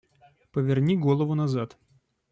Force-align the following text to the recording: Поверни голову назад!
Поверни 0.51 0.95
голову 0.97 1.35
назад! 1.35 1.77